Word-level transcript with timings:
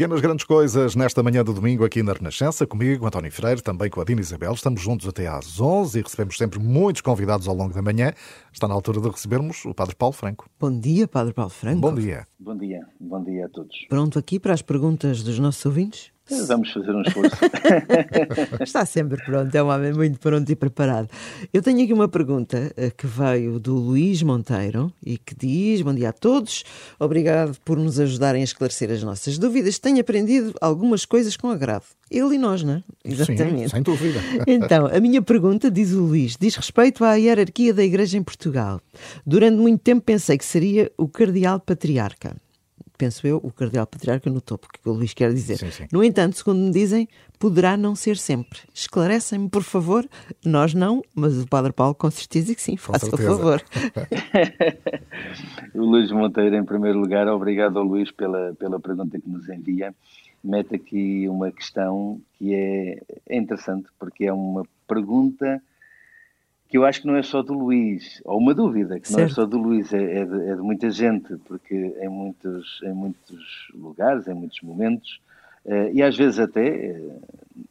Pequenas 0.00 0.22
grandes 0.22 0.46
coisas 0.46 0.96
nesta 0.96 1.22
manhã 1.22 1.44
do 1.44 1.52
domingo 1.52 1.84
aqui 1.84 2.02
na 2.02 2.14
Renascença, 2.14 2.66
comigo, 2.66 3.06
António 3.06 3.30
Freire, 3.30 3.60
também 3.60 3.90
com 3.90 4.00
a 4.00 4.04
Dina 4.04 4.22
Isabel. 4.22 4.54
Estamos 4.54 4.80
juntos 4.80 5.06
até 5.06 5.26
às 5.26 5.60
11 5.60 5.98
e 5.98 6.02
recebemos 6.02 6.38
sempre 6.38 6.58
muitos 6.58 7.02
convidados 7.02 7.46
ao 7.46 7.54
longo 7.54 7.74
da 7.74 7.82
manhã. 7.82 8.14
Está 8.50 8.66
na 8.66 8.72
altura 8.72 8.98
de 8.98 9.10
recebermos 9.10 9.62
o 9.66 9.74
Padre 9.74 9.94
Paulo 9.94 10.14
Franco. 10.14 10.48
Bom 10.58 10.72
dia, 10.80 11.06
Padre 11.06 11.34
Paulo 11.34 11.50
Franco. 11.50 11.82
Bom 11.82 11.94
dia. 11.94 12.26
Bom 12.38 12.56
dia, 12.56 12.80
bom 12.98 13.22
dia 13.22 13.44
a 13.44 13.48
todos. 13.50 13.76
Pronto 13.90 14.18
aqui 14.18 14.40
para 14.40 14.54
as 14.54 14.62
perguntas 14.62 15.22
dos 15.22 15.38
nossos 15.38 15.66
ouvintes? 15.66 16.10
Vamos 16.46 16.72
fazer 16.72 16.92
um 16.94 17.02
esforço. 17.02 17.36
Está 18.62 18.86
sempre 18.86 19.22
pronto, 19.24 19.52
é 19.54 19.62
um 19.62 19.68
homem 19.68 19.92
muito 19.92 20.20
pronto 20.20 20.50
e 20.50 20.54
preparado. 20.54 21.08
Eu 21.52 21.60
tenho 21.60 21.82
aqui 21.82 21.92
uma 21.92 22.08
pergunta 22.08 22.72
eh, 22.76 22.90
que 22.90 23.06
veio 23.06 23.58
do 23.58 23.74
Luís 23.74 24.22
Monteiro 24.22 24.92
e 25.04 25.18
que 25.18 25.34
diz: 25.34 25.82
Bom 25.82 25.92
dia 25.92 26.10
a 26.10 26.12
todos, 26.12 26.64
obrigado 26.98 27.58
por 27.64 27.78
nos 27.78 27.98
ajudarem 27.98 28.42
a 28.42 28.44
esclarecer 28.44 28.90
as 28.90 29.02
nossas 29.02 29.38
dúvidas. 29.38 29.78
Tenho 29.78 30.00
aprendido 30.00 30.54
algumas 30.60 31.04
coisas 31.04 31.36
com 31.36 31.50
agrado. 31.50 31.84
Ele 32.10 32.36
e 32.36 32.38
nós, 32.38 32.62
não 32.62 32.74
é? 32.74 32.82
Exatamente. 33.04 33.62
Sim, 33.62 33.68
sem 33.68 33.82
dúvida. 33.82 34.20
Então, 34.46 34.86
a 34.86 35.00
minha 35.00 35.22
pergunta, 35.22 35.70
diz 35.70 35.92
o 35.92 36.00
Luís, 36.00 36.36
diz 36.38 36.56
respeito 36.56 37.04
à 37.04 37.14
hierarquia 37.14 37.72
da 37.72 37.84
Igreja 37.84 38.18
em 38.18 38.22
Portugal. 38.22 38.80
Durante 39.24 39.56
muito 39.56 39.80
tempo 39.80 40.02
pensei 40.02 40.36
que 40.36 40.44
seria 40.44 40.90
o 40.96 41.08
Cardeal 41.08 41.60
Patriarca 41.60 42.36
penso 43.00 43.26
eu, 43.26 43.38
o 43.42 43.50
cardeal 43.50 43.86
patriarca 43.86 44.28
no 44.28 44.42
topo, 44.42 44.68
que 44.70 44.86
o 44.86 44.92
Luís 44.92 45.14
quer 45.14 45.32
dizer. 45.32 45.56
Sim, 45.56 45.70
sim. 45.70 45.86
No 45.90 46.04
entanto, 46.04 46.36
segundo 46.36 46.58
me 46.58 46.70
dizem, 46.70 47.08
poderá 47.38 47.74
não 47.74 47.94
ser 47.94 48.18
sempre. 48.18 48.58
Esclarecem-me, 48.74 49.48
por 49.48 49.62
favor. 49.62 50.06
Nós 50.44 50.74
não, 50.74 51.02
mas 51.14 51.42
o 51.42 51.48
Padre 51.48 51.72
Paulo 51.72 51.94
com 51.94 52.10
certeza 52.10 52.54
que 52.54 52.60
sim, 52.60 52.76
faça 52.76 53.06
o 53.06 53.16
favor. 53.16 53.62
o 55.74 55.80
Luís 55.82 56.12
Monteiro, 56.12 56.54
em 56.56 56.64
primeiro 56.64 56.98
lugar, 56.98 57.26
obrigado 57.26 57.78
ao 57.78 57.84
Luís 57.84 58.10
pela, 58.10 58.54
pela 58.58 58.78
pergunta 58.78 59.18
que 59.18 59.30
nos 59.30 59.48
envia. 59.48 59.94
Mete 60.44 60.74
aqui 60.74 61.26
uma 61.26 61.50
questão 61.50 62.20
que 62.34 62.54
é, 62.54 63.02
é 63.30 63.36
interessante, 63.38 63.88
porque 63.98 64.26
é 64.26 64.32
uma 64.32 64.62
pergunta 64.86 65.62
que 66.70 66.78
eu 66.78 66.84
acho 66.84 67.00
que 67.00 67.06
não 67.08 67.16
é 67.16 67.22
só 67.22 67.42
do 67.42 67.52
Luís, 67.52 68.22
ou 68.24 68.38
uma 68.38 68.54
dúvida, 68.54 69.00
que 69.00 69.08
certo. 69.08 69.18
não 69.18 69.26
é 69.26 69.28
só 69.28 69.44
do 69.44 69.58
Luís, 69.58 69.92
é, 69.92 70.20
é, 70.20 70.24
de, 70.24 70.50
é, 70.50 70.54
de, 70.54 70.62
muita 70.62 70.88
gente, 70.88 71.36
porque 71.38 71.74
em 71.74 72.08
muitos, 72.08 72.80
em 72.84 72.92
muitos 72.92 73.68
lugares, 73.74 74.28
em 74.28 74.34
muitos 74.34 74.60
momentos, 74.62 75.20
uh, 75.64 75.90
e 75.92 76.00
às 76.00 76.16
vezes 76.16 76.38
até 76.38 76.92
uh, 76.92 77.22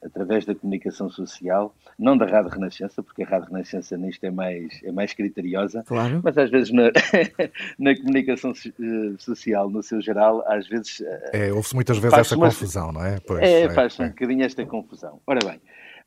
através 0.03 0.45
da 0.45 0.53
comunicação 0.53 1.09
social, 1.09 1.73
não 1.97 2.17
da 2.17 2.25
Rádio 2.25 2.51
Renascença, 2.51 3.01
porque 3.01 3.23
a 3.23 3.25
Rádio 3.25 3.47
Renascença 3.47 3.95
nisto 3.95 4.21
é 4.25 4.31
mais, 4.31 4.83
é 4.83 4.91
mais 4.91 5.13
criteriosa, 5.13 5.81
claro. 5.87 6.19
mas 6.21 6.37
às 6.37 6.49
vezes 6.49 6.69
na, 6.73 6.91
na 7.79 7.95
comunicação 7.95 8.51
uh, 8.51 9.17
social, 9.17 9.69
no 9.69 9.81
seu 9.81 10.01
geral, 10.01 10.43
às 10.45 10.67
vezes... 10.67 11.01
é, 11.31 11.53
ouve-se 11.53 11.73
muitas 11.73 11.97
vezes 11.99 12.17
essa 12.17 12.35
confusão, 12.35 12.91
não 12.91 13.05
é? 13.05 13.17
Pois, 13.25 13.41
é, 13.41 13.61
é, 13.61 13.69
faz 13.69 13.97
é. 13.97 14.03
um 14.03 14.09
bocadinho 14.09 14.43
esta 14.43 14.65
confusão. 14.65 15.21
Ora 15.25 15.39
bem, 15.39 15.61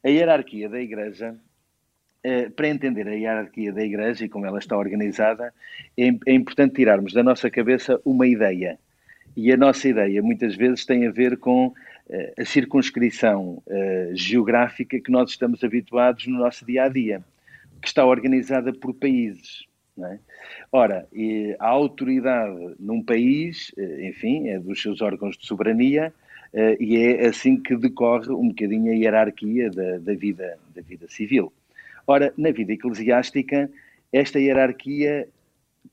a 0.04 0.08
hierarquia 0.10 0.68
da 0.68 0.78
Igreja 0.78 1.34
eh, 1.34 1.51
para 2.54 2.68
entender 2.68 3.08
a 3.08 3.14
hierarquia 3.14 3.72
da 3.72 3.84
Igreja 3.84 4.24
e 4.24 4.28
como 4.28 4.46
ela 4.46 4.58
está 4.58 4.76
organizada, 4.76 5.52
é, 5.96 6.08
é, 6.26 6.32
importante 6.32 6.74
tirarmos 6.74 7.12
da 7.12 7.22
nossa 7.22 7.50
cabeça 7.50 8.00
uma 8.04 8.26
ideia. 8.26 8.78
E 9.36 9.50
a 9.52 9.56
nossa 9.56 9.88
ideia 9.88 10.22
muitas 10.22 10.54
vezes 10.54 10.84
tem 10.84 11.06
a 11.06 11.10
ver 11.10 11.36
com 11.38 11.68
uh, 11.68 11.74
a 12.38 12.44
circunscrição 12.44 13.62
uh, 13.66 14.14
geográfica 14.14 15.00
que 15.00 15.10
nós 15.10 15.30
estamos 15.30 15.64
habituados 15.64 16.26
no 16.26 16.38
nosso 16.38 16.64
dia 16.64 16.84
a 16.84 16.88
dia, 16.88 17.24
que 17.80 17.88
está 17.88 18.04
organizada 18.04 18.72
por 18.72 18.94
países. 18.94 19.64
É? 19.98 20.18
Ora, 20.70 21.06
a 21.58 21.68
autoridade 21.68 22.76
num 22.80 23.02
país, 23.02 23.72
enfim, 24.00 24.48
é 24.48 24.58
dos 24.58 24.80
seus 24.80 25.02
órgãos 25.02 25.36
de 25.36 25.46
soberania, 25.46 26.14
e 26.80 26.96
é 26.96 27.26
assim 27.26 27.60
que 27.60 27.76
decorre 27.76 28.32
um 28.32 28.48
bocadinho 28.48 28.90
a 28.90 28.94
hierarquia 28.94 29.70
da, 29.70 29.98
da 29.98 30.14
vida, 30.14 30.58
da 30.74 30.80
vida 30.80 31.06
civil. 31.08 31.52
Ora, 32.06 32.32
na 32.36 32.50
vida 32.50 32.72
eclesiástica, 32.72 33.70
esta 34.12 34.38
hierarquia 34.38 35.28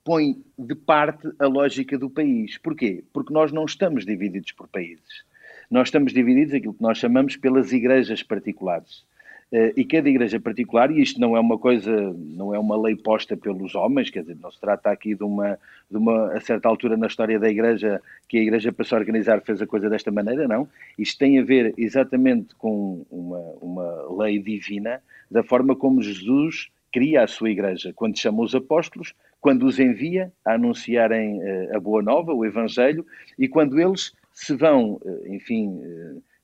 põe 0.04 0.42
de 0.58 0.76
parte 0.76 1.30
a 1.40 1.48
lógica 1.48 1.98
do 1.98 2.10
país. 2.10 2.58
Porquê? 2.58 3.04
Porque 3.14 3.34
nós 3.34 3.52
não 3.52 3.66
estamos 3.66 4.06
divididos 4.06 4.52
por 4.52 4.68
países. 4.68 5.24
Nós 5.70 5.88
estamos 5.88 6.14
divididos 6.14 6.54
aquilo 6.54 6.74
que 6.74 6.82
nós 6.82 6.98
chamamos 6.98 7.36
pelas 7.36 7.72
igrejas 7.72 8.24
particulares. 8.24 9.06
Uh, 9.52 9.74
e 9.76 9.84
cada 9.84 10.08
igreja 10.08 10.40
particular, 10.40 10.92
e 10.92 11.02
isto 11.02 11.20
não 11.20 11.36
é 11.36 11.40
uma 11.40 11.58
coisa, 11.58 11.92
não 12.14 12.54
é 12.54 12.60
uma 12.60 12.80
lei 12.80 12.96
posta 12.96 13.36
pelos 13.36 13.74
homens, 13.74 14.12
quer 14.12 14.22
dizer, 14.22 14.38
não 14.40 14.52
se 14.52 14.62
trata 14.62 14.92
aqui 14.92 15.16
de 15.16 15.24
uma, 15.24 15.58
de 15.90 15.98
uma, 15.98 16.34
a 16.34 16.40
certa 16.40 16.70
altura 16.70 16.96
na 16.96 17.08
história 17.08 17.40
da 17.40 17.50
igreja, 17.50 18.00
que 18.28 18.38
a 18.38 18.42
igreja 18.42 18.72
passou 18.72 18.98
a 18.98 19.00
organizar 19.00 19.42
fez 19.42 19.60
a 19.60 19.66
coisa 19.66 19.90
desta 19.90 20.12
maneira, 20.12 20.48
não. 20.48 20.68
Isto 21.00 21.18
tem 21.18 21.40
a 21.40 21.44
ver 21.44 21.74
exatamente 21.80 22.54
com 22.56 23.04
uma, 23.10 23.40
uma 23.60 24.24
lei 24.24 24.38
divina, 24.38 25.02
da 25.32 25.42
forma 25.42 25.76
como 25.76 26.00
Jesus 26.00 26.70
cria 26.92 27.24
a 27.24 27.28
sua 27.28 27.50
igreja, 27.50 27.92
quando 27.96 28.20
chama 28.20 28.44
os 28.44 28.54
apóstolos, 28.54 29.16
quando 29.42 29.66
os 29.66 29.80
envia 29.80 30.32
a 30.46 30.54
anunciarem 30.54 31.40
uh, 31.40 31.76
a 31.76 31.80
boa 31.80 32.04
nova, 32.04 32.36
o 32.36 32.46
evangelho, 32.46 33.04
e 33.38 33.48
quando 33.48 33.80
eles 33.80 34.14
se 34.32 34.56
vão, 34.56 35.00
uh, 35.04 35.28
enfim 35.28 35.82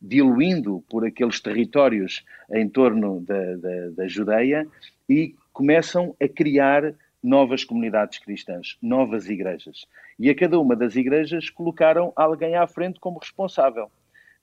diluindo 0.05 0.83
por 0.87 1.05
aqueles 1.05 1.39
territórios 1.39 2.23
em 2.51 2.69
torno 2.69 3.21
da, 3.21 3.55
da, 3.55 3.89
da 3.89 4.07
Judeia 4.07 4.67
e 5.09 5.33
começam 5.51 6.15
a 6.21 6.27
criar 6.27 6.93
novas 7.23 7.63
comunidades 7.63 8.19
cristãs, 8.19 8.77
novas 8.81 9.27
igrejas. 9.27 9.87
E 10.19 10.29
a 10.29 10.35
cada 10.35 10.59
uma 10.59 10.75
das 10.75 10.95
igrejas 10.95 11.49
colocaram 11.49 12.13
alguém 12.15 12.55
à 12.55 12.67
frente 12.67 12.99
como 12.99 13.17
responsável, 13.17 13.89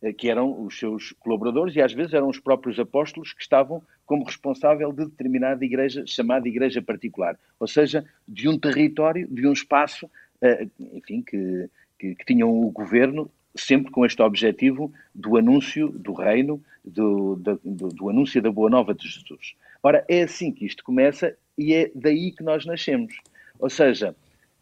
eh, 0.03 0.13
que 0.13 0.29
eram 0.29 0.65
os 0.65 0.77
seus 0.77 1.13
colaboradores 1.13 1.77
e 1.77 1.81
às 1.81 1.93
vezes 1.93 2.13
eram 2.13 2.29
os 2.29 2.41
próprios 2.41 2.79
apóstolos 2.81 3.33
que 3.33 3.43
estavam 3.43 3.81
como 4.05 4.25
responsável 4.25 4.93
de 4.93 5.05
determinada 5.05 5.65
igreja, 5.65 6.03
chamada 6.07 6.49
igreja 6.49 6.83
particular, 6.83 7.39
ou 7.61 7.69
seja, 7.69 8.05
de 8.27 8.49
um 8.49 8.59
território, 8.59 9.29
de 9.31 9.47
um 9.47 9.53
espaço, 9.53 10.11
eh, 10.41 10.67
enfim, 10.81 11.23
que, 11.23 11.71
que, 11.97 12.17
que 12.17 12.25
tinham 12.25 12.51
o 12.51 12.69
governo 12.73 13.31
sempre 13.55 13.91
com 13.91 14.05
este 14.05 14.23
objetivo 14.23 14.93
do 15.15 15.37
anúncio 15.37 15.89
do 15.89 16.13
reino, 16.13 16.63
do, 16.85 17.37
do, 17.37 17.61
do, 17.91 18.09
anúncio 18.09 18.41
da 18.41 18.51
boa 18.51 18.71
nova 18.71 18.95
de 18.95 19.07
Jesus. 19.07 19.55
Ora, 19.83 20.05
é 20.09 20.23
assim 20.23 20.51
que 20.51 20.65
isto 20.65 20.83
começa 20.83 21.37
e 21.57 21.75
é 21.75 21.91
daí 21.95 22.33
que 22.33 22.43
nós 22.43 22.65
nascemos. 22.65 23.15
Ou 23.59 23.71
seja, 23.71 24.15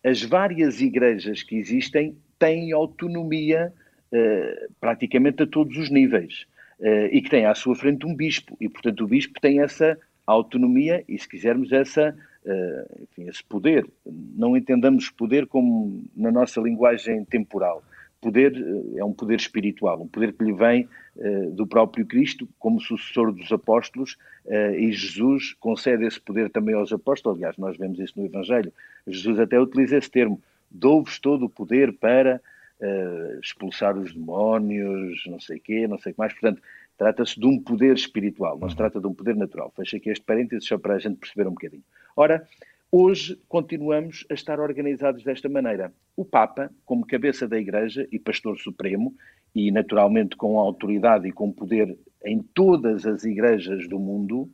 as 0.05 0.23
várias 0.23 0.81
igrejas 0.81 1.43
que 1.43 1.57
existem 1.57 2.17
têm 2.39 2.73
autonomia 2.73 3.73
uh, 4.13 4.73
praticamente 4.81 5.43
a 5.43 5.47
todos 5.47 5.77
os 5.77 5.91
níveis 5.91 6.47
uh, 6.81 7.07
e 7.11 7.23
que 7.23 7.31
têm 7.31 7.47
à 7.47 7.55
sua 7.55 7.75
frente 7.75 8.07
um 8.07 8.15
bispo 8.15 8.57
e, 8.61 8.69
portanto, 8.69 9.05
o 9.05 9.09
bispo 9.09 9.41
tem 9.41 9.61
essa 9.61 9.99
autonomia 10.27 11.05
e, 11.09 11.19
se 11.19 11.29
quisermos, 11.29 11.73
essa 11.73 12.15
Uh, 12.43 13.03
enfim, 13.03 13.29
esse 13.29 13.45
poder. 13.45 13.87
Não 14.07 14.57
entendamos 14.57 15.11
poder 15.11 15.47
como 15.47 16.03
na 16.17 16.33
nossa 16.33 16.59
linguagem 16.59 17.23
temporal 17.27 17.85
poder 18.21 18.55
eh, 18.55 18.99
é 18.99 19.05
um 19.05 19.13
poder 19.13 19.37
espiritual, 19.37 20.03
um 20.03 20.09
poder 20.09 20.33
que 20.33 20.45
lhe 20.45 20.53
vem 20.53 20.89
uh, 21.17 21.51
do 21.53 21.67
próprio 21.67 22.07
Cristo 22.07 22.49
como 22.59 22.81
sucessor 22.81 23.33
dos 23.33 23.51
apóstolos 23.51 24.17
uh, 24.45 24.75
e 24.75 24.93
Jesus 24.93 25.55
concede 25.55 26.05
esse 26.05 26.21
poder 26.21 26.51
também 26.51 26.75
aos 26.75 26.93
apóstolos. 26.93 27.39
Aliás, 27.39 27.57
nós 27.57 27.77
vemos 27.77 27.99
isso 27.99 28.19
no 28.19 28.27
Evangelho. 28.27 28.73
Jesus 29.07 29.39
até 29.39 29.59
utiliza 29.59 29.97
esse 29.97 30.11
termo: 30.11 30.41
dou-vos 30.71 31.19
todo 31.19 31.47
o 31.47 31.51
poder 31.51 31.93
para 31.95 32.41
uh, 32.81 33.41
expulsar 33.41 33.97
os 33.97 34.13
demónios, 34.13 35.23
não 35.27 35.41
sei 35.41 35.57
o 35.59 35.61
quê, 35.61 35.89
não 35.89 35.99
sei 35.99 36.13
o 36.13 36.15
que 36.15 36.21
mais. 36.21 36.33
Portanto, 36.33 36.63
trata-se 36.99 37.41
de 37.41 37.47
um 37.47 37.59
poder 37.59 37.95
espiritual, 37.95 38.59
não 38.59 38.69
se 38.69 38.77
trata 38.77 39.01
de 39.01 39.07
um 39.07 39.15
poder 39.15 39.35
natural. 39.35 39.73
Fecha 39.75 39.97
aqui 39.97 40.11
este 40.11 40.25
parênteses 40.25 40.69
só 40.69 40.77
para 40.77 40.95
a 40.95 40.99
gente 40.99 41.17
perceber 41.17 41.49
um 41.49 41.53
bocadinho. 41.53 41.85
Ora, 42.15 42.47
Hoje 42.93 43.39
continuamos 43.49 44.27
a 44.29 44.35
estar 44.35 44.59
organizados 44.59 45.23
desta 45.23 45.49
maneira. 45.49 45.93
O 46.17 46.25
Papa, 46.25 46.73
como 46.85 47.07
cabeça 47.07 47.47
da 47.47 47.57
Igreja 47.57 48.09
e 48.11 48.19
pastor 48.19 48.59
supremo, 48.59 49.15
e 49.55 49.71
naturalmente 49.71 50.35
com 50.37 50.59
autoridade 50.59 51.29
e 51.29 51.33
com 51.33 51.53
poder 51.53 51.97
em 52.25 52.43
todas 52.43 53.07
as 53.07 53.23
igrejas 53.23 53.89
do 53.89 53.97
mundo, 53.97 54.51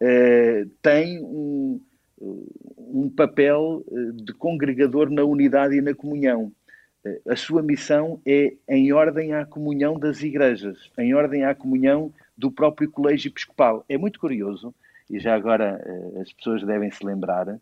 eh, 0.00 0.64
tem 0.80 1.22
um, 1.22 1.78
um 2.18 3.10
papel 3.14 3.84
eh, 3.92 4.22
de 4.24 4.32
congregador 4.32 5.10
na 5.10 5.24
unidade 5.24 5.76
e 5.76 5.82
na 5.82 5.94
comunhão. 5.94 6.50
Eh, 7.04 7.20
a 7.28 7.36
sua 7.36 7.62
missão 7.62 8.18
é 8.24 8.54
em 8.70 8.90
ordem 8.90 9.34
à 9.34 9.44
comunhão 9.44 9.98
das 9.98 10.22
igrejas, 10.22 10.90
em 10.96 11.14
ordem 11.14 11.44
à 11.44 11.54
comunhão 11.54 12.10
do 12.38 12.50
próprio 12.50 12.90
colégio 12.90 13.28
episcopal. 13.28 13.84
É 13.86 13.98
muito 13.98 14.18
curioso 14.18 14.74
e 15.10 15.18
já 15.18 15.34
agora 15.34 15.80
eh, 15.84 16.20
as 16.20 16.32
pessoas 16.32 16.62
devem 16.64 16.90
se 16.90 17.04
lembrar 17.04 17.58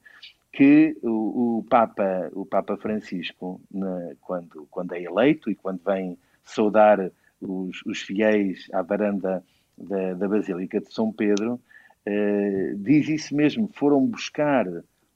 que 0.52 0.96
o, 1.02 1.58
o 1.58 1.66
Papa, 1.68 2.30
o 2.32 2.46
Papa 2.46 2.76
Francisco, 2.76 3.60
na, 3.70 4.12
quando, 4.20 4.66
quando 4.70 4.94
é 4.94 5.02
eleito 5.02 5.50
e 5.50 5.54
quando 5.54 5.80
vem 5.84 6.16
saudar 6.44 7.10
os, 7.40 7.82
os 7.84 8.00
fiéis 8.00 8.68
à 8.72 8.82
varanda 8.82 9.42
da, 9.76 10.14
da 10.14 10.28
Basílica 10.28 10.80
de 10.80 10.92
São 10.92 11.12
Pedro, 11.12 11.60
eh, 12.06 12.74
diz 12.76 13.08
isso 13.08 13.34
mesmo: 13.34 13.68
foram 13.74 14.06
buscar 14.06 14.66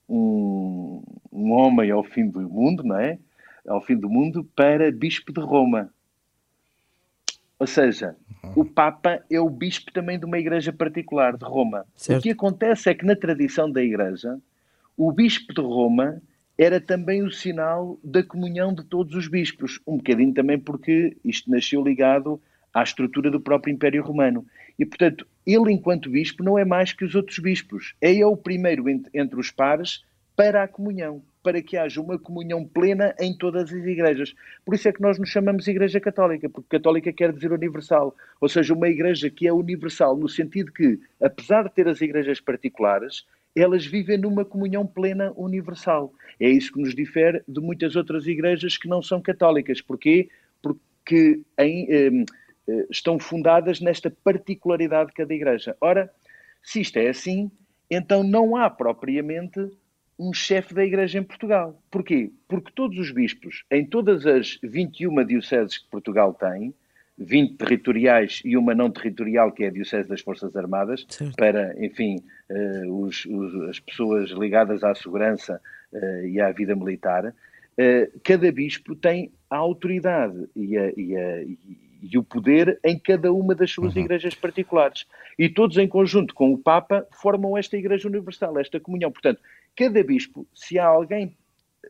um, 0.08 1.02
um 1.30 1.52
homem 1.52 1.90
ao 1.90 2.02
fim 2.02 2.28
do 2.28 2.40
mundo, 2.40 2.82
não 2.82 2.98
é? 2.98 3.18
Ao 3.66 3.80
fim 3.80 3.96
do 3.96 4.08
mundo, 4.08 4.44
para 4.56 4.90
Bispo 4.90 5.32
de 5.32 5.40
Roma. 5.40 5.92
Ou 7.58 7.66
seja, 7.66 8.14
o 8.54 8.64
Papa 8.64 9.22
é 9.30 9.40
o 9.40 9.50
bispo 9.50 9.92
também 9.92 10.18
de 10.18 10.24
uma 10.24 10.38
igreja 10.38 10.72
particular 10.72 11.36
de 11.36 11.44
Roma. 11.44 11.84
Certo. 11.96 12.20
O 12.20 12.22
que 12.22 12.30
acontece 12.30 12.88
é 12.88 12.94
que 12.94 13.04
na 13.04 13.16
tradição 13.16 13.70
da 13.70 13.82
igreja, 13.82 14.38
o 14.96 15.10
bispo 15.10 15.52
de 15.52 15.60
Roma 15.60 16.22
era 16.56 16.80
também 16.80 17.22
o 17.22 17.30
sinal 17.30 17.98
da 18.02 18.22
comunhão 18.22 18.74
de 18.74 18.84
todos 18.84 19.14
os 19.14 19.28
bispos, 19.28 19.80
um 19.86 19.96
bocadinho 19.96 20.34
também 20.34 20.58
porque 20.58 21.16
isto 21.24 21.50
nasceu 21.50 21.82
ligado 21.82 22.40
à 22.74 22.82
estrutura 22.82 23.30
do 23.30 23.40
próprio 23.40 23.72
Império 23.72 24.02
Romano. 24.02 24.44
E, 24.78 24.84
portanto, 24.84 25.26
ele, 25.46 25.72
enquanto 25.72 26.10
bispo, 26.10 26.42
não 26.42 26.58
é 26.58 26.64
mais 26.64 26.92
que 26.92 27.04
os 27.04 27.14
outros 27.14 27.38
bispos. 27.38 27.94
É 28.00 28.24
o 28.24 28.36
primeiro 28.36 28.84
entre 28.88 29.38
os 29.38 29.50
pares 29.50 30.04
para 30.36 30.62
a 30.62 30.68
comunhão, 30.68 31.22
para 31.42 31.62
que 31.62 31.76
haja 31.76 32.00
uma 32.00 32.18
comunhão 32.18 32.64
plena 32.64 33.14
em 33.18 33.36
todas 33.36 33.72
as 33.72 33.84
igrejas. 33.84 34.34
Por 34.64 34.74
isso 34.74 34.88
é 34.88 34.92
que 34.92 35.00
nós 35.00 35.18
nos 35.18 35.28
chamamos 35.28 35.68
Igreja 35.68 36.00
Católica, 36.00 36.48
porque 36.48 36.78
católica 36.78 37.12
quer 37.12 37.32
dizer 37.32 37.52
universal, 37.52 38.14
ou 38.40 38.48
seja, 38.48 38.74
uma 38.74 38.88
igreja 38.88 39.30
que 39.30 39.46
é 39.46 39.52
universal 39.52 40.16
no 40.16 40.28
sentido 40.28 40.72
que, 40.72 40.98
apesar 41.22 41.64
de 41.64 41.74
ter 41.74 41.88
as 41.88 42.00
igrejas 42.00 42.40
particulares, 42.40 43.26
elas 43.56 43.86
vivem 43.86 44.18
numa 44.18 44.44
comunhão 44.44 44.86
plena 44.86 45.32
universal. 45.36 46.12
É 46.38 46.48
isso 46.48 46.72
que 46.72 46.80
nos 46.80 46.94
difere 46.94 47.42
de 47.46 47.60
muitas 47.60 47.96
outras 47.96 48.26
igrejas 48.26 48.76
que 48.76 48.88
não 48.88 49.02
são 49.02 49.20
católicas. 49.20 49.80
Porquê? 49.80 50.28
Porque 50.62 51.40
em, 51.58 51.86
eh, 51.90 52.86
estão 52.90 53.18
fundadas 53.18 53.80
nesta 53.80 54.10
particularidade 54.10 55.08
de 55.08 55.14
cada 55.14 55.34
igreja. 55.34 55.76
Ora, 55.80 56.10
se 56.62 56.80
isto 56.80 56.98
é 56.98 57.08
assim, 57.08 57.50
então 57.90 58.22
não 58.22 58.56
há 58.56 58.68
propriamente 58.68 59.70
um 60.18 60.32
chefe 60.32 60.74
da 60.74 60.84
Igreja 60.84 61.18
em 61.18 61.22
Portugal. 61.22 61.80
Porquê? 61.90 62.32
Porque 62.48 62.72
todos 62.74 62.98
os 62.98 63.10
bispos, 63.12 63.64
em 63.70 63.84
todas 63.86 64.26
as 64.26 64.58
21 64.62 65.24
dioceses 65.24 65.78
que 65.78 65.88
Portugal 65.88 66.34
tem, 66.34 66.74
20 67.18 67.56
territoriais 67.56 68.40
e 68.44 68.56
uma 68.56 68.74
não 68.74 68.90
territorial, 68.90 69.50
que 69.50 69.64
é 69.64 69.68
a 69.68 69.70
Diocese 69.70 70.08
das 70.08 70.20
Forças 70.20 70.54
Armadas, 70.56 71.04
certo. 71.08 71.34
para, 71.36 71.74
enfim, 71.84 72.22
uh, 72.48 73.02
os, 73.02 73.24
os, 73.26 73.68
as 73.68 73.80
pessoas 73.80 74.30
ligadas 74.30 74.84
à 74.84 74.94
segurança 74.94 75.60
uh, 75.92 76.26
e 76.26 76.40
à 76.40 76.50
vida 76.52 76.76
militar, 76.76 77.26
uh, 77.26 78.20
cada 78.22 78.50
bispo 78.52 78.94
tem 78.94 79.32
a 79.50 79.56
autoridade 79.56 80.48
e, 80.54 80.78
a, 80.78 80.92
e, 80.96 81.16
a, 81.16 81.42
e, 82.02 82.18
o 82.18 82.22
poder 82.22 82.78
em 82.84 82.96
cada 82.98 83.32
uma 83.32 83.54
das 83.54 83.72
suas 83.72 83.96
uhum. 83.96 84.02
igrejas 84.02 84.34
particulares. 84.34 85.04
E 85.36 85.48
todos 85.48 85.76
em 85.76 85.88
conjunto 85.88 86.34
com 86.34 86.52
o 86.52 86.58
Papa 86.58 87.04
formam 87.20 87.58
esta 87.58 87.76
Igreja 87.76 88.06
Universal, 88.06 88.58
esta 88.58 88.78
comunhão. 88.78 89.10
Portanto, 89.10 89.40
cada 89.78 90.02
bispo, 90.02 90.44
se 90.52 90.76
há 90.76 90.86
alguém 90.86 91.36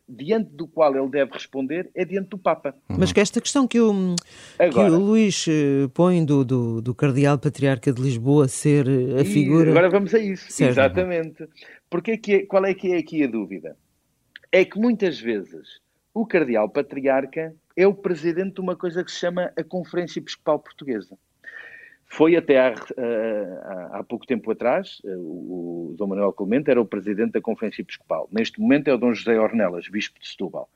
diante 0.07 0.51
do 0.51 0.67
qual 0.67 0.95
ele 0.95 1.09
deve 1.09 1.31
responder 1.31 1.89
é 1.95 2.05
diante 2.05 2.29
do 2.29 2.37
Papa. 2.37 2.75
Uhum. 2.87 2.97
Mas 2.99 3.11
que 3.11 3.19
esta 3.19 3.41
questão 3.41 3.67
que 3.67 3.81
o, 3.81 4.15
Agora, 4.59 4.71
que 4.71 4.95
o 4.95 4.99
Luís 4.99 5.45
eh, 5.49 5.87
põe 5.91 6.23
do, 6.23 6.45
do, 6.45 6.81
do, 6.81 6.93
Cardeal 6.93 7.39
Patriarca 7.39 7.91
de 7.91 7.99
Lisboa 7.99 8.47
ser 8.47 8.87
eh, 8.87 9.21
a 9.21 9.25
figura... 9.25 9.71
Agora 9.71 9.89
vamos 9.89 10.13
a 10.13 10.19
isso, 10.19 10.51
certo. 10.51 10.71
exatamente. 10.71 11.47
Porque 11.89 12.11
é 12.11 12.17
que 12.17 12.33
é, 12.35 12.45
qual 12.45 12.63
é 12.65 12.75
que 12.75 12.93
é 12.93 12.97
aqui 12.97 13.23
a 13.23 13.27
dúvida? 13.27 13.75
É 14.51 14.63
que 14.63 14.79
muitas 14.79 15.19
vezes 15.19 15.79
o 16.13 16.27
Cardeal 16.27 16.69
Patriarca 16.69 17.55
é 17.75 17.87
o 17.87 17.93
presidente 17.93 18.55
de 18.55 18.61
uma 18.61 18.75
coisa 18.75 19.03
que 19.03 19.11
se 19.11 19.17
chama 19.17 19.51
a 19.57 19.63
Conferência 19.63 20.19
Episcopal 20.19 20.59
Portuguesa. 20.59 21.17
Foi 22.11 22.35
até 22.35 22.59
há, 22.59 22.73
há, 22.73 23.99
há, 23.99 24.03
pouco 24.03 24.25
tempo 24.25 24.49
atrás, 24.49 24.99
eh, 25.05 25.15
o, 25.15 25.91
o 25.91 25.95
Dom 25.95 26.07
Manuel 26.07 26.33
Clemente 26.33 26.71
era 26.71 26.81
o 26.81 26.85
presidente 26.85 27.33
da 27.33 27.41
Conferência 27.41 27.83
Episcopal. 27.83 28.27
Neste 28.31 28.59
momento 28.59 28.87
é 28.87 28.93
o 28.93 28.97
Dom 28.97 29.13
José 29.13 29.39
Ornelas, 29.39 29.87
bispo 29.87 30.19
de 30.19 30.27
Setúbal. 30.27 30.67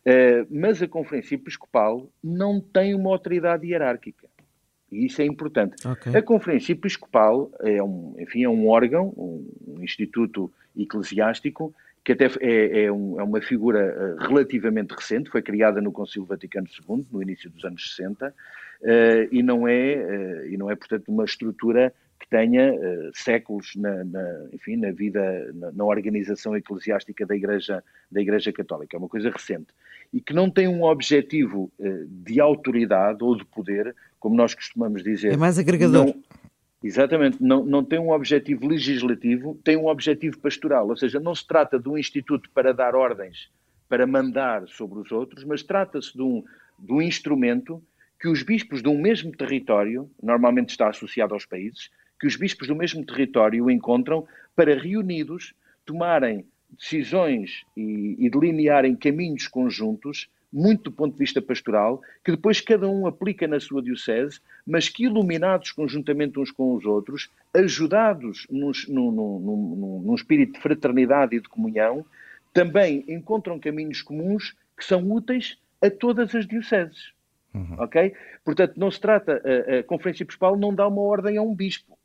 Uh, 0.00 0.46
mas 0.50 0.82
a 0.82 0.88
Conferência 0.88 1.34
Episcopal 1.34 2.08
não 2.24 2.58
tem 2.58 2.94
uma 2.94 3.10
autoridade 3.10 3.66
hierárquica. 3.66 4.28
E 4.90 5.04
isso 5.04 5.20
é 5.20 5.26
importante. 5.26 5.86
Okay. 5.86 6.16
A 6.16 6.22
Conferência 6.22 6.72
Episcopal 6.72 7.50
é 7.60 7.82
um, 7.82 8.14
enfim, 8.18 8.44
é 8.44 8.48
um 8.48 8.66
órgão, 8.68 9.12
um 9.16 9.82
instituto 9.82 10.50
eclesiástico, 10.74 11.74
que 12.04 12.12
até 12.12 12.26
é, 12.40 12.84
é, 12.84 12.92
um, 12.92 13.20
é, 13.20 13.22
uma 13.22 13.40
figura 13.40 13.80
eh, 13.80 14.26
relativamente 14.26 14.92
recente, 14.92 15.30
foi 15.30 15.42
criada 15.42 15.80
no 15.80 15.92
Concílio 15.92 16.26
Vaticano 16.26 16.66
II, 16.66 17.06
no 17.12 17.22
início 17.22 17.50
dos 17.50 17.64
anos 17.64 17.94
60, 17.94 18.28
uh, 18.28 18.32
e, 19.30 19.42
não 19.42 19.68
é, 19.68 19.96
uh, 19.96 20.46
e 20.46 20.56
não 20.56 20.70
é, 20.70 20.76
portanto, 20.76 21.08
uma 21.08 21.24
estrutura 21.24 21.92
que 22.18 22.28
tenha 22.28 22.72
uh, 22.72 23.10
séculos 23.14 23.72
na, 23.76 24.04
na, 24.04 24.46
enfim, 24.52 24.76
na 24.76 24.90
vida, 24.90 25.52
na, 25.54 25.72
na, 25.72 25.84
organização 25.84 26.56
eclesiástica 26.56 27.26
da 27.26 27.36
Igreja, 27.36 27.84
da 28.10 28.20
Igreja 28.20 28.52
Católica. 28.52 28.96
É 28.96 28.98
uma 28.98 29.08
coisa 29.08 29.30
recente. 29.30 29.68
E 30.12 30.20
que 30.20 30.32
não 30.32 30.50
tem 30.50 30.66
um 30.66 30.84
objetivo 30.84 31.70
de 32.08 32.40
autoridade 32.40 33.22
ou 33.22 33.36
de 33.36 33.44
poder, 33.44 33.94
como 34.18 34.34
nós 34.34 34.54
costumamos 34.54 35.02
dizer. 35.02 35.34
É 35.34 35.36
mais 35.36 35.58
agregador. 35.58 36.06
Não, 36.06 36.14
exatamente. 36.82 37.42
Não, 37.42 37.64
não 37.64 37.84
tem 37.84 37.98
um 37.98 38.10
objetivo 38.10 38.66
legislativo, 38.66 39.58
tem 39.64 39.76
um 39.76 39.86
objetivo 39.86 40.38
pastoral. 40.38 40.88
Ou 40.88 40.96
seja, 40.96 41.20
não 41.20 41.34
se 41.34 41.46
trata 41.46 41.78
de 41.78 41.88
um 41.88 41.98
instituto 41.98 42.50
para 42.50 42.72
dar 42.72 42.94
ordens, 42.94 43.50
para 43.88 44.06
mandar 44.06 44.66
sobre 44.68 44.98
os 44.98 45.10
outros, 45.10 45.44
mas 45.44 45.62
trata-se 45.62 46.14
de 46.14 46.22
um, 46.22 46.44
de 46.78 46.92
um 46.92 47.02
instrumento 47.02 47.82
que 48.20 48.28
os 48.28 48.42
bispos 48.42 48.82
de 48.82 48.88
um 48.88 49.00
mesmo 49.00 49.30
território, 49.32 50.10
normalmente 50.22 50.70
está 50.70 50.88
associado 50.88 51.34
aos 51.34 51.46
países, 51.46 51.90
que 52.20 52.26
os 52.26 52.36
bispos 52.36 52.66
do 52.66 52.74
mesmo 52.74 53.04
território 53.06 53.70
encontram 53.70 54.26
para 54.56 54.76
reunidos 54.76 55.54
tomarem 55.86 56.44
decisões 56.70 57.64
e, 57.76 58.16
e 58.18 58.28
delinearem 58.28 58.96
caminhos 58.96 59.46
conjuntos, 59.46 60.28
muito 60.52 60.84
do 60.84 60.92
ponto 60.92 61.12
de 61.12 61.18
vista 61.18 61.42
pastoral, 61.42 62.00
que 62.24 62.30
depois 62.30 62.60
cada 62.60 62.88
um 62.88 63.06
aplica 63.06 63.46
na 63.46 63.60
sua 63.60 63.82
diocese, 63.82 64.40
mas 64.66 64.88
que 64.88 65.04
iluminados 65.04 65.72
conjuntamente 65.72 66.38
uns 66.38 66.50
com 66.50 66.74
os 66.74 66.84
outros, 66.84 67.30
ajudados 67.54 68.46
num, 68.50 68.72
num, 68.88 69.10
num, 69.10 70.02
num 70.04 70.14
espírito 70.14 70.54
de 70.54 70.60
fraternidade 70.60 71.36
e 71.36 71.40
de 71.40 71.48
comunhão, 71.48 72.04
também 72.52 73.04
encontram 73.08 73.58
caminhos 73.58 74.02
comuns 74.02 74.56
que 74.76 74.84
são 74.84 75.10
úteis 75.10 75.58
a 75.82 75.90
todas 75.90 76.34
as 76.34 76.46
dioceses. 76.46 77.12
Uhum. 77.54 77.76
Ok? 77.78 78.14
Portanto, 78.44 78.74
não 78.76 78.90
se 78.90 79.00
trata, 79.00 79.42
a, 79.44 79.78
a 79.78 79.82
Conferência 79.82 80.22
Episcopal 80.22 80.56
não 80.56 80.74
dá 80.74 80.86
uma 80.86 81.02
ordem 81.02 81.36
a 81.36 81.42
um 81.42 81.54
bispo. 81.54 81.98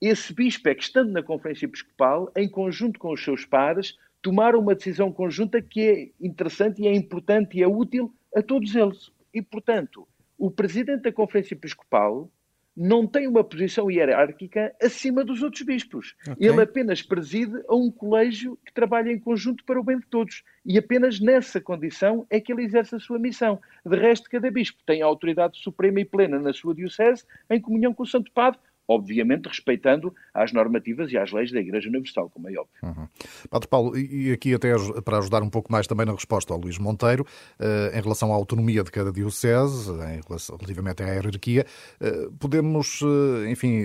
Esse 0.00 0.32
bispo 0.32 0.68
é 0.68 0.74
que, 0.74 0.82
estando 0.82 1.12
na 1.12 1.22
Conferência 1.22 1.66
Episcopal, 1.66 2.30
em 2.36 2.48
conjunto 2.48 2.98
com 2.98 3.12
os 3.12 3.22
seus 3.22 3.44
pares, 3.44 3.96
tomar 4.22 4.54
uma 4.54 4.74
decisão 4.74 5.12
conjunta 5.12 5.60
que 5.62 5.80
é 5.80 6.10
interessante 6.20 6.82
e 6.82 6.86
é 6.86 6.94
importante 6.94 7.58
e 7.58 7.62
é 7.62 7.68
útil 7.68 8.14
a 8.34 8.42
todos 8.42 8.74
eles. 8.74 9.10
E, 9.32 9.40
portanto, 9.40 10.06
o 10.38 10.50
presidente 10.50 11.02
da 11.02 11.12
Conferência 11.12 11.54
Episcopal 11.54 12.30
não 12.76 13.06
tem 13.06 13.26
uma 13.26 13.44
posição 13.44 13.90
hierárquica 13.90 14.74
acima 14.80 15.24
dos 15.24 15.42
outros 15.42 15.62
bispos. 15.62 16.14
Okay. 16.22 16.48
Ele 16.48 16.62
apenas 16.62 17.02
preside 17.02 17.62
a 17.68 17.74
um 17.74 17.90
colégio 17.90 18.58
que 18.64 18.72
trabalha 18.72 19.10
em 19.10 19.18
conjunto 19.18 19.64
para 19.64 19.78
o 19.78 19.84
bem 19.84 19.98
de 19.98 20.06
todos. 20.06 20.42
E 20.64 20.78
apenas 20.78 21.20
nessa 21.20 21.60
condição 21.60 22.26
é 22.30 22.40
que 22.40 22.52
ele 22.52 22.62
exerce 22.62 22.94
a 22.94 23.00
sua 23.00 23.18
missão. 23.18 23.60
De 23.84 23.96
resto, 23.96 24.30
cada 24.30 24.50
bispo 24.50 24.78
tem 24.86 25.02
a 25.02 25.06
autoridade 25.06 25.58
suprema 25.58 26.00
e 26.00 26.04
plena 26.04 26.38
na 26.38 26.52
sua 26.52 26.74
diocese, 26.74 27.24
em 27.50 27.60
comunhão 27.60 27.92
com 27.92 28.04
o 28.04 28.06
Santo 28.06 28.30
Padre, 28.32 28.60
obviamente 28.90 29.46
respeitando 29.46 30.12
as 30.34 30.52
normativas 30.52 31.12
e 31.12 31.16
as 31.16 31.30
leis 31.30 31.52
da 31.52 31.60
Igreja 31.60 31.88
Universal, 31.88 32.28
como 32.28 32.48
é 32.48 32.58
óbvio. 32.58 32.74
Uhum. 32.82 33.06
Padre 33.48 33.68
Paulo, 33.68 33.96
e 33.96 34.32
aqui 34.32 34.52
até 34.52 34.72
para 35.04 35.18
ajudar 35.18 35.44
um 35.44 35.48
pouco 35.48 35.70
mais 35.70 35.86
também 35.86 36.04
na 36.04 36.12
resposta 36.12 36.52
ao 36.52 36.58
Luís 36.58 36.76
Monteiro, 36.76 37.24
uh, 37.60 37.96
em 37.96 38.02
relação 38.02 38.32
à 38.32 38.34
autonomia 38.34 38.82
de 38.82 38.90
cada 38.90 39.12
diocese, 39.12 39.92
em 39.92 40.20
relação, 40.26 40.56
relativamente 40.56 41.04
à 41.04 41.06
hierarquia, 41.06 41.64
uh, 42.00 42.32
podemos, 42.32 43.00
uh, 43.02 43.46
enfim, 43.48 43.84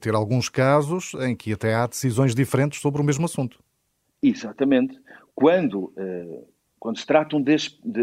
ter 0.00 0.12
alguns 0.12 0.48
casos 0.48 1.14
em 1.20 1.36
que 1.36 1.52
até 1.52 1.74
há 1.74 1.86
decisões 1.86 2.34
diferentes 2.34 2.80
sobre 2.80 3.00
o 3.00 3.04
mesmo 3.04 3.26
assunto. 3.26 3.60
Exatamente. 4.20 4.98
Quando, 5.34 5.92
quando 6.78 6.98
se 6.98 7.06
tratam 7.06 7.40
de, 7.40 7.56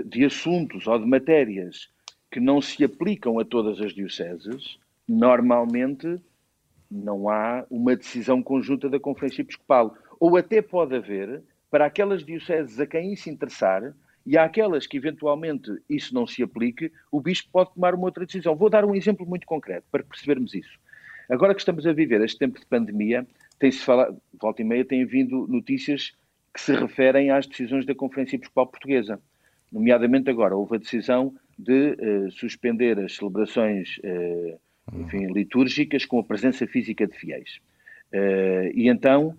de 0.05 0.25
assuntos 0.25 0.88
ou 0.88 0.98
de 0.98 1.05
matérias 1.05 1.89
que 2.31 2.39
não 2.39 2.62
se 2.62 2.84
aplicam 2.84 3.39
a 3.39 3.46
todas 3.46 3.79
as 3.81 3.93
dioceses, 3.93 4.77
normalmente 5.10 6.22
não 6.89 7.30
há 7.30 7.66
uma 7.70 7.96
decisão 7.96 8.42
conjunta 8.42 8.89
da 8.89 9.00
Conferência 9.00 9.42
Episcopal. 9.42 9.96
Ou 10.20 10.38
até 10.38 10.62
pode 10.62 10.96
haver, 10.96 11.42
para 11.70 11.86
aquelas 11.86 12.24
dioceses 12.24 12.80
a 12.80 12.86
quem 12.86 13.13
isso 13.13 13.30
interessar, 13.30 13.94
e 14.25 14.38
aquelas 14.38 14.86
que 14.86 14.98
eventualmente 14.98 15.72
isso 15.89 16.13
não 16.13 16.28
se 16.28 16.44
aplique, 16.44 16.92
o 17.12 17.20
bispo 17.20 17.50
pode 17.51 17.74
tomar 17.74 17.96
uma 17.96 18.06
outra 18.06 18.25
decisão. 18.25 18.56
Vou 18.56 18.70
dar 18.70 18.86
um 18.86 18.94
exemplo 18.94 19.25
muito 19.25 19.48
concreto 19.48 19.88
para 19.92 20.04
percebermos 20.04 20.54
isso. 20.54 20.78
Agora 21.30 21.54
que 21.54 21.62
estamos 21.62 21.88
a 21.88 21.94
viver 21.94 22.22
este 22.22 22.38
tempo 22.38 22.60
de 22.60 22.66
pandemia, 22.66 23.25
tem-se 23.58 23.80
falado, 23.80 24.22
volta 24.39 24.62
e 24.62 24.66
meia, 24.66 24.86
têm 24.86 25.06
vindo 25.06 25.48
notícias 25.48 26.16
que 26.54 26.62
se 26.62 26.74
referem 26.74 27.32
às 27.32 27.48
decisões 27.48 27.86
da 27.86 27.96
Conferência 27.96 28.36
Episcopal 28.36 28.68
Portuguesa. 28.68 29.20
Nomeadamente 29.72 30.30
agora, 30.30 30.56
houve 30.56 30.75
a 30.75 30.80
decisão 30.80 31.34
de 31.58 31.92
uh, 31.92 32.32
suspender 32.32 33.00
as 33.00 33.16
celebrações 33.16 33.98
uh, 34.00 34.60
enfim, 34.93 35.27
litúrgicas 35.31 36.05
com 36.05 36.19
a 36.19 36.24
presença 36.24 36.65
física 36.67 37.08
de 37.08 37.17
fiéis. 37.17 37.60
Uh, 38.13 38.72
e 38.74 38.88
então, 38.88 39.38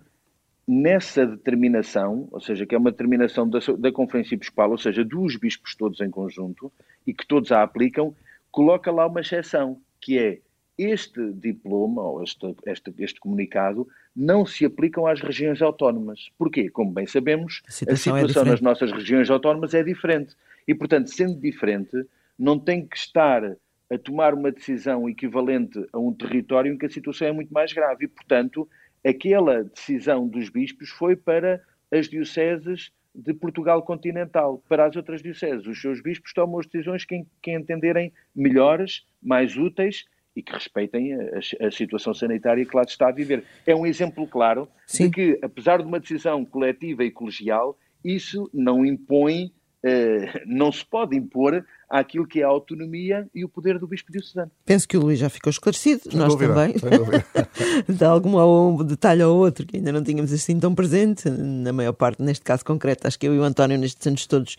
nessa 0.67 1.25
determinação, 1.25 2.27
ou 2.31 2.39
seja, 2.39 2.65
que 2.65 2.75
é 2.75 2.77
uma 2.77 2.91
determinação 2.91 3.49
da, 3.49 3.59
da 3.77 3.91
Conferência 3.91 4.35
Episcopal, 4.35 4.71
ou 4.71 4.77
seja, 4.77 5.03
dos 5.03 5.35
bispos 5.35 5.75
todos 5.75 5.99
em 5.99 6.09
conjunto, 6.09 6.71
e 7.05 7.13
que 7.13 7.27
todos 7.27 7.51
a 7.51 7.63
aplicam, 7.63 8.15
coloca 8.51 8.91
lá 8.91 9.07
uma 9.07 9.21
exceção, 9.21 9.79
que 9.99 10.17
é 10.17 10.39
este 10.77 11.33
diploma 11.33 12.01
ou 12.01 12.23
este, 12.23 12.55
este, 12.65 12.93
este, 12.97 13.19
comunicado 13.19 13.87
não 14.15 14.45
se 14.45 14.65
aplicam 14.65 15.05
às 15.05 15.21
regiões 15.21 15.61
autónomas. 15.61 16.29
Porquê? 16.37 16.69
Como 16.69 16.91
bem 16.91 17.05
sabemos, 17.05 17.61
a 17.67 17.71
situação, 17.71 18.15
a 18.15 18.19
situação 18.19 18.43
é 18.43 18.49
nas 18.49 18.61
nossas 18.61 18.91
regiões 18.91 19.29
autónomas 19.29 19.73
é 19.73 19.83
diferente. 19.83 20.35
E, 20.67 20.73
portanto, 20.73 21.07
sendo 21.07 21.39
diferente, 21.39 22.05
não 22.37 22.57
tem 22.57 22.85
que 22.85 22.97
estar 22.97 23.55
a 23.91 23.97
tomar 23.97 24.33
uma 24.33 24.51
decisão 24.51 25.09
equivalente 25.09 25.85
a 25.91 25.99
um 25.99 26.13
território 26.13 26.73
em 26.73 26.77
que 26.77 26.85
a 26.85 26.89
situação 26.89 27.27
é 27.27 27.31
muito 27.31 27.53
mais 27.53 27.73
grave. 27.73 28.05
E, 28.05 28.07
portanto, 28.07 28.67
aquela 29.05 29.63
decisão 29.63 30.27
dos 30.27 30.49
bispos 30.49 30.89
foi 30.89 31.15
para 31.15 31.61
as 31.91 32.07
dioceses 32.07 32.91
de 33.13 33.33
Portugal 33.33 33.81
continental. 33.83 34.63
Para 34.69 34.85
as 34.85 34.95
outras 34.95 35.21
dioceses, 35.21 35.67
os 35.67 35.81
seus 35.81 36.01
bispos 36.01 36.33
tomam 36.33 36.59
as 36.59 36.65
decisões 36.65 37.03
que, 37.03 37.25
que 37.41 37.51
entenderem 37.51 38.13
melhores, 38.33 39.05
mais 39.21 39.57
úteis 39.57 40.05
e 40.33 40.41
que 40.41 40.53
respeitem 40.53 41.13
a, 41.13 41.67
a, 41.67 41.71
situação 41.71 42.13
sanitária 42.13 42.65
que 42.65 42.75
lá 42.75 42.83
está 42.83 43.09
a 43.09 43.11
viver. 43.11 43.43
É 43.67 43.75
um 43.75 43.85
exemplo 43.85 44.25
claro 44.25 44.69
Sim. 44.87 45.07
de 45.07 45.11
que, 45.11 45.39
apesar 45.41 45.79
de 45.79 45.85
uma 45.85 45.99
decisão 45.99 46.45
coletiva 46.45 47.03
e 47.03 47.11
colegial, 47.11 47.77
isso 48.03 48.49
não 48.53 48.85
impõe, 48.85 49.51
eh, 49.83 50.41
não 50.45 50.71
se 50.71 50.85
pode 50.85 51.17
impor 51.17 51.65
àquilo 51.91 52.25
que 52.25 52.39
é 52.39 52.43
a 52.43 52.47
autonomia 52.47 53.27
e 53.35 53.43
o 53.43 53.49
poder 53.49 53.77
do 53.77 53.85
Bispo 53.85 54.09
Diocesano. 54.11 54.49
Penso 54.65 54.87
que 54.87 54.95
o 54.95 55.01
Luís 55.01 55.19
já 55.19 55.29
ficou 55.29 55.51
esclarecido, 55.51 56.03
sem 56.09 56.17
nós 56.17 56.29
dúvida, 56.29 56.53
também. 56.53 56.71
de 57.87 58.03
algum 58.05 58.39
um 58.39 58.83
detalhe 58.83 59.23
ou 59.23 59.37
outro 59.37 59.67
que 59.67 59.75
ainda 59.75 59.91
não 59.91 60.01
tínhamos 60.01 60.31
assim 60.31 60.57
tão 60.57 60.73
presente, 60.73 61.29
na 61.29 61.73
maior 61.73 61.91
parte, 61.91 62.21
neste 62.21 62.45
caso 62.45 62.63
concreto, 62.63 63.07
acho 63.07 63.19
que 63.19 63.27
eu 63.27 63.35
e 63.35 63.39
o 63.39 63.43
António, 63.43 63.77
nestes 63.77 64.07
anos 64.07 64.25
todos, 64.25 64.55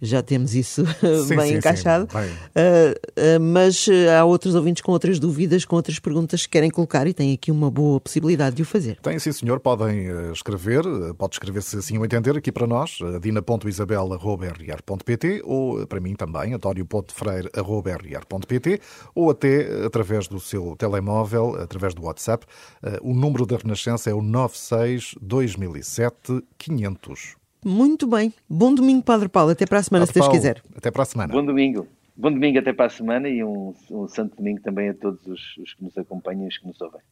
já 0.00 0.22
temos 0.22 0.54
isso 0.54 0.84
sim, 1.26 1.34
bem 1.34 1.48
sim, 1.48 1.56
encaixado. 1.56 2.06
Sim, 2.08 2.18
bem. 2.18 2.30
Uh, 2.30 2.94
uh, 3.36 3.40
mas 3.40 3.88
uh, 3.88 3.92
há 4.16 4.24
outros 4.24 4.54
ouvintes 4.54 4.82
com 4.82 4.92
outras 4.92 5.18
dúvidas, 5.18 5.64
com 5.64 5.74
outras 5.74 5.98
perguntas 5.98 6.46
que 6.46 6.52
querem 6.52 6.70
colocar 6.70 7.08
e 7.08 7.14
têm 7.14 7.34
aqui 7.34 7.50
uma 7.50 7.68
boa 7.68 8.00
possibilidade 8.00 8.54
de 8.54 8.62
o 8.62 8.64
fazer. 8.64 8.96
Tem, 9.02 9.18
sim, 9.18 9.32
senhor. 9.32 9.58
Podem 9.58 10.06
escrever, 10.30 10.84
pode 11.18 11.34
escrever 11.34 11.62
se 11.62 11.78
assim 11.78 11.98
o 11.98 12.04
entender, 12.04 12.36
aqui 12.36 12.52
para 12.52 12.68
nós, 12.68 12.98
dina.isabel.rr.pt 13.20 15.42
ou 15.44 15.84
para 15.86 15.98
mim 15.98 16.14
também, 16.14 16.54
António 16.54 16.75
antonio.freire.rr.pt 16.76 18.80
ou 19.14 19.30
até 19.30 19.84
através 19.84 20.28
do 20.28 20.38
seu 20.38 20.76
telemóvel, 20.76 21.56
através 21.56 21.94
do 21.94 22.04
WhatsApp. 22.04 22.44
Eh, 22.82 22.98
o 23.02 23.14
número 23.14 23.46
da 23.46 23.56
Renascença 23.56 24.10
é 24.10 24.14
o 24.14 24.20
96 24.20 25.14
2007 25.20 26.42
500. 26.58 27.36
Muito 27.64 28.06
bem. 28.06 28.34
Bom 28.48 28.72
domingo, 28.74 29.02
Padre 29.02 29.28
Paulo. 29.28 29.50
Até 29.50 29.66
para 29.66 29.78
a 29.78 29.82
semana, 29.82 30.06
Padre 30.06 30.12
se 30.12 30.20
Deus 30.20 30.26
Paulo, 30.26 30.38
quiser. 30.38 30.62
Até 30.76 30.90
para 30.90 31.02
a 31.02 31.06
semana. 31.06 31.32
Bom 31.32 31.44
domingo. 31.44 31.86
Bom 32.16 32.32
domingo 32.32 32.58
até 32.58 32.72
para 32.72 32.86
a 32.86 32.90
semana 32.90 33.28
e 33.28 33.44
um, 33.44 33.74
um 33.90 34.08
santo 34.08 34.36
domingo 34.36 34.62
também 34.62 34.88
a 34.88 34.94
todos 34.94 35.26
os, 35.26 35.58
os 35.58 35.74
que 35.74 35.84
nos 35.84 35.98
acompanham 35.98 36.44
e 36.44 36.48
os 36.48 36.56
que 36.56 36.66
nos 36.66 36.80
ouvem. 36.80 37.02